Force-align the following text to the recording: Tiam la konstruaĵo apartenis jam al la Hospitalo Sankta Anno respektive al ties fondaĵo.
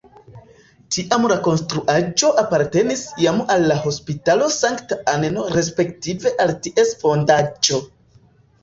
Tiam 0.95 1.27
la 1.31 1.35
konstruaĵo 1.47 2.31
apartenis 2.45 3.03
jam 3.27 3.45
al 3.57 3.69
la 3.73 3.77
Hospitalo 3.85 4.49
Sankta 4.57 5.01
Anno 5.15 5.45
respektive 5.61 6.37
al 6.47 6.59
ties 6.67 6.99
fondaĵo. 7.05 7.85